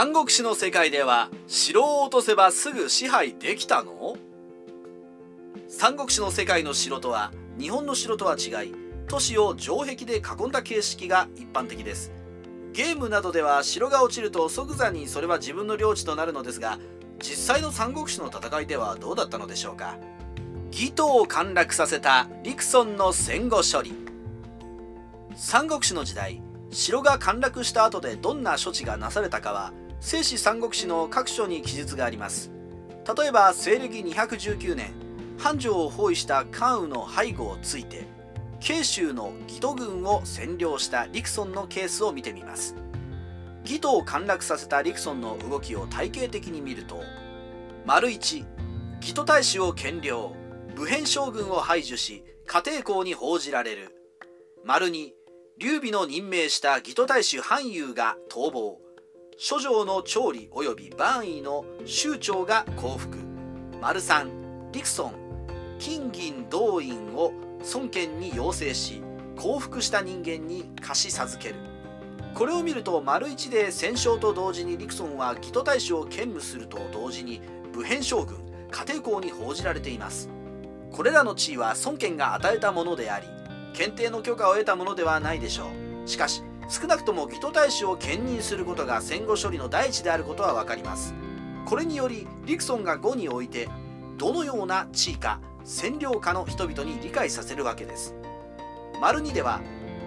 [0.00, 4.16] 三国志の世界では城を落とせばすぐ支配できたの？
[5.66, 8.74] 三国志の世界の城とは日本の城とは違い
[9.08, 12.12] 都市を城壁で囲んだ形式が一般的です。
[12.72, 16.78] ゲームなどでは城が落ちると即座にそれは自分の領地となるのですが
[17.18, 19.96] 実際の三国志の戦いではどうだったのでしょうか？
[20.70, 23.92] 義都を陥落させた陸村の戦後処理。
[25.34, 26.40] 三国志の時代
[26.70, 32.50] 城が陥落した後でどんな処置がなされたかは正史三国志の各所に記述があります。
[33.16, 34.92] 例えば西暦219年
[35.38, 38.06] 繁盛を包囲した関羽の背後をついて
[38.60, 42.74] 慶州の義都軍を占領した陸村のケースを見てみます。
[43.62, 47.02] 義都を陥落させた陸村の動きを体系的に見ると
[47.84, 48.44] 丸1
[49.00, 50.34] 義都大使を占領
[50.74, 53.94] 武変将軍を排除し家庭校に報じられる。
[54.64, 55.10] 丸2
[55.58, 58.87] 劉備の任命した義都大使範遊が逃亡。
[59.40, 63.18] 諸城の調理及び番位の州長が降伏
[63.80, 65.12] 丸3陸村
[65.78, 67.32] 金銀動員を
[67.72, 69.00] 孫権に要請し
[69.36, 71.54] 降伏した人間に貸し授ける。
[72.34, 77.40] これを見ると丸一で戦勝と同時に陸村は義都大使を兼務すると同時に
[77.72, 78.38] 武変将軍
[78.72, 80.28] 家庭校に報じられています。
[80.90, 83.28] これらの地位は孫権が与えたものであり
[83.72, 85.66] 検定の許可を得たものではないでしょ
[86.04, 86.08] う。
[86.08, 91.14] しかし少なくとも義都大使を兼任することが戦後処理の第一であることは分かります。
[91.64, 93.68] これにより陸村が5において
[94.18, 98.14] どのような地位か占領下の人々に理解させるわけです。
[99.00, 99.60] 丸2では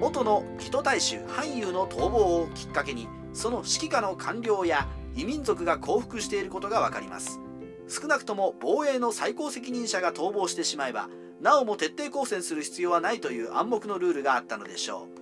[0.00, 7.40] 元の義都大衆韓遊の逃亡をきっかけにその指揮下の官僚や異民族が降伏していることが分かります。
[7.88, 11.08] 少なくとも防衛の最高責任者が逃亡してしまえば
[11.40, 15.15] なおも徹底抗戦する必要はないという暗黙のルールがあったのでしょう。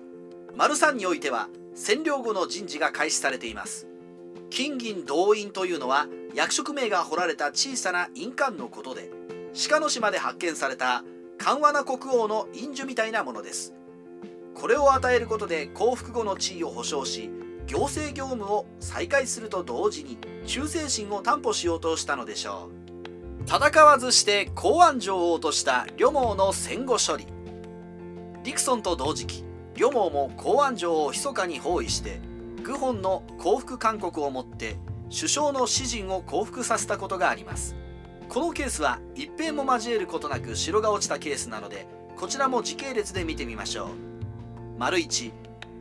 [0.57, 3.87] 丸3においては占領後の人事が開始されています。
[4.49, 9.09] 金銀動員というのは役職名が彫られた小さな印鑑のことで
[9.69, 11.03] 鹿の島で発見された
[11.37, 13.73] 緩和な国王の印樹みたいなものです。
[14.53, 17.29] これを与えることで降伏後の地位を保障し
[17.67, 23.43] 行政業務を再開すると同時に忠誠心を担保しようとしたのでしょう。
[23.43, 27.27] 戦わずして公安城を落とした呂蒙の戦後処理。
[28.43, 29.43] ディクソンと同時期
[29.77, 32.19] 呂蒙も公安城を密かに包囲して
[32.63, 34.77] 愚本の降伏勧告をもって
[35.15, 37.75] 首相の指陣を降伏させたことがあります。
[38.27, 41.85] このケースは一平も交えることなく城が落ちたケースなので
[42.15, 43.89] こちらも時系列で見てみましょう。
[44.79, 45.31] 丸1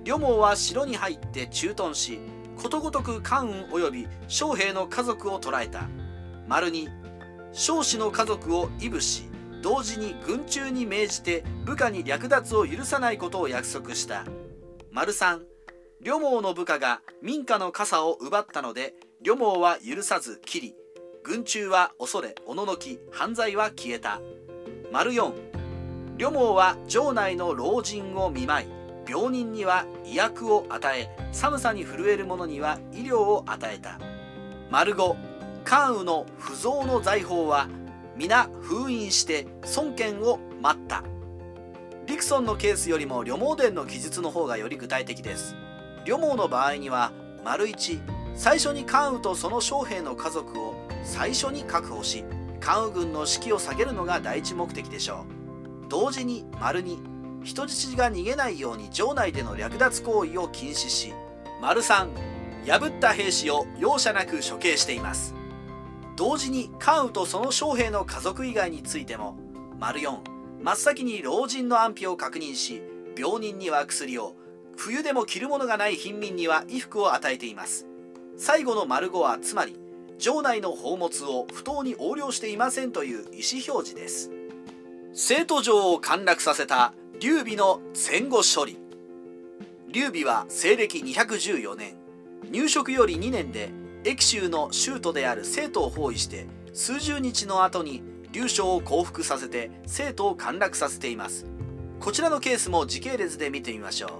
[0.04, 2.18] 両毛は城に入って駐屯し
[2.56, 5.88] ことごとく関羽及び将兵の家族を捕らえた。
[6.46, 6.88] 丸2
[7.52, 9.24] 将士の家族を異部し
[9.64, 14.26] 同時に軍中に命じて部下に略奪を許さないことを約束した。
[14.92, 15.40] 丸3
[16.02, 18.92] 両毛の部下が民家の傘を奪ったので
[19.22, 20.74] 両毛は許さず切り
[21.22, 24.20] 軍中は恐れおののき犯罪は消えた。
[24.92, 25.32] 丸4
[26.18, 28.68] 両毛は城内の老人を見舞い
[29.08, 33.98] 病人には医薬を与え寒さに震える者には医療を与えた。
[34.70, 35.16] 丸5
[35.64, 37.66] 関羽の不増の財宝は
[38.16, 41.02] 皆封印して孫権を待った。
[42.06, 45.56] リクソンのケースよりも両毛伝の記述の方がより具体的です。
[46.04, 47.12] 両毛の場合には
[47.44, 48.00] 丸1
[48.34, 52.24] 最初に関羽とその将兵の家族を最初に確保し
[52.60, 55.24] 関羽軍の士気を下げるのが第一目的でしょ
[55.86, 55.88] う。
[55.88, 56.96] 同時に丸2
[57.42, 61.12] 人質が逃げないように城内での略奪行為を禁止し
[61.60, 62.08] 丸3
[62.66, 65.34] 破った兵士を容赦なく処刑しています。
[66.16, 69.36] 同時に関羽とその将兵の家族以外についても
[69.80, 70.18] 丸4
[70.62, 72.82] 真っ先に老人の安否を確認し
[73.16, 74.34] 病人には薬を
[74.76, 77.86] 冬でも着るものがない貧民には衣服を与えています。
[78.36, 79.78] 最後の丸5はつまり
[80.18, 84.30] 城内の宝物を不当に横領していませんという意思表示です。
[85.12, 88.78] 生徒城を陥落させた劉備の戦後処理。
[89.88, 91.94] 劉備は西暦214年
[92.50, 93.70] 入植より2年で
[94.04, 98.02] 益州の州都である生徒を包囲して数十日の後に
[98.32, 101.46] 劉将を降伏させて生徒を陥落させています。
[102.00, 104.10] こちらのケースも時系列で見てみましょう。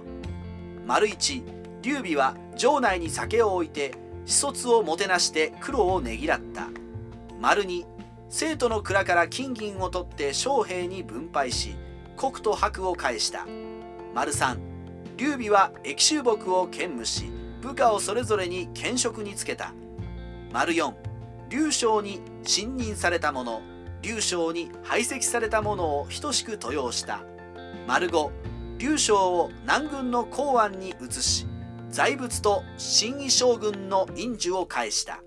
[0.87, 1.43] 丸1
[1.83, 3.93] 劉備は城内に酒を置いて
[4.25, 6.69] 視卒をもてなして黒をねぎらった。
[7.39, 7.85] 丸2
[8.29, 11.75] 生徒の蔵から金銀を取って将兵に分配し
[12.17, 13.45] 国と白を返した。
[14.15, 14.57] 丸3
[15.17, 17.25] 劉備は益州木を兼務し
[17.65, 19.73] 部下をそれぞれに兼職につけた。
[20.53, 20.93] 丸4
[21.49, 23.61] 劉将に信任された者
[24.01, 27.21] 劉将に排斥された者を等しく登用した。
[27.87, 28.31] 丸5
[28.77, 31.47] 劉将を南軍の公安に移し
[31.89, 35.21] 財物と新位将軍の印樹を返した。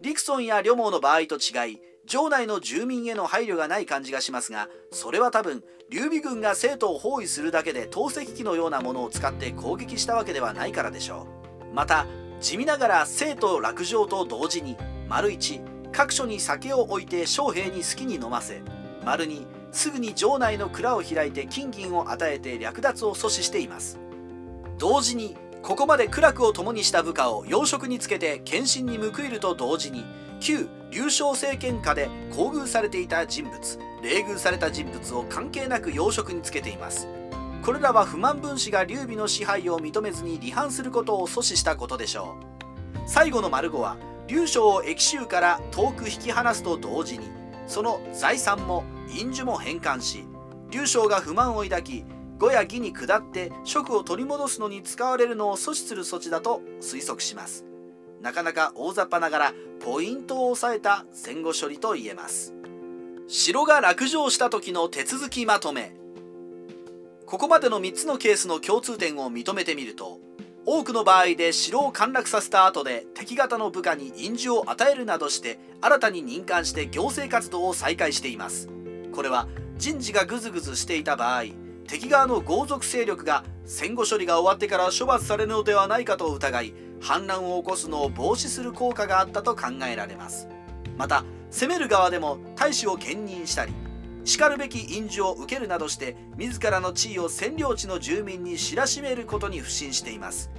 [0.00, 11.26] リクソンやリョモーの場合と違い城内の住民への配慮がない感じがしますがそれは多分劉備軍が生徒を包囲するだけで投石機のようなものを使って攻撃したわけではないからでしょ
[11.70, 11.74] う。
[11.74, 12.06] また
[12.40, 14.76] 地味ながら生徒落城と同時に
[15.08, 18.62] 丸1各所に酒を置いて将兵に好きに飲ませ
[19.04, 23.98] 丸2すぐに城内の蔵を開いて金銀を与えて略奪を阻止しています。
[24.78, 30.04] 同時にここまで苦楽を共にした部下を要職につけて献身に報いると同時に
[30.44, 37.08] 旧劉将政権下で厚遇されていた人物冷遇された人物を関係なく要職につけています。
[37.64, 42.36] これらは不満分子が劉備の支配を認めずに離反することを阻止したことでしょ
[42.94, 42.98] う。
[43.06, 43.96] 最後の丸5は
[44.28, 47.30] 劉将を益州から遠く引き離すと同時に
[47.66, 50.26] その財産も印樹も返還し
[50.70, 52.04] 劉将が不満を抱き
[52.36, 57.64] 語や義に下って職を取り戻すのに使われるのを阻止する措置だと推測します。
[58.24, 59.54] なかなか大雑把ながら
[59.84, 62.54] ポイントを押さえた戦後処理と言えます。
[63.28, 65.94] 城が落城した時の手続きまとめ。
[67.26, 70.20] ここまでの3つのケースの共通点を認めてみると
[70.64, 78.70] 多くの場合で城を陥落させた後で敵方の部下に印字を与えるなどして新たに任官して行政活動を再開しています。
[79.12, 81.44] これは人事がグズグズしていた場合
[81.86, 90.48] 敵側の豪族勢力が戦後処理が終わってから処罰されるのではないかと疑い反乱を起こすのを防止する効果があったと考えられます。
[90.96, 93.74] また攻める側でも大使を兼任したり
[94.24, 100.50] しかるべき印字を受けるなどして自らの地位を占領地の住民に知らしめることに不信しています。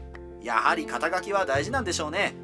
[0.43, 2.35] やはり肩書きは大事なんでしょうね。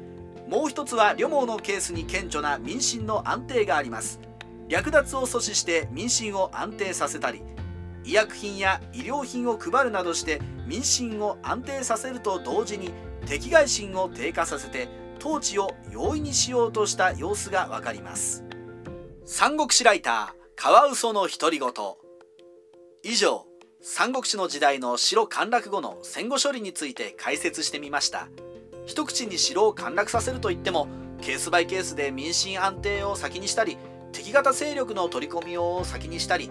[0.48, 4.18] もう一つは旅網のケースに顕著な民心の安定があります。
[4.68, 7.42] 略奪を阻止して民心を安定させたり
[8.04, 12.90] 医薬品や医療品を配るなどして民心を安定させると同時に
[13.26, 14.88] 敵外心を低下させて
[15.18, 18.44] 統治を容易にしようとした様子がわかります。
[19.24, 21.70] 三国志ライターカワウソの独り言。
[23.04, 23.46] 以上
[23.80, 28.28] 三国志の時代の城陥落後の戦後処理について解説してみました。
[28.86, 30.88] 一口に城を陥落させるといっても
[31.20, 33.76] ケースバイケースで民心安定を先にしたり
[34.10, 36.50] 敵型勢力の取り込みを先にしたり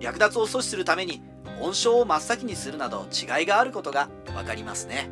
[0.00, 1.22] 略奪を阻止するために
[1.60, 5.10] 本性を真っ先にするなど違いがあることが分かりますね。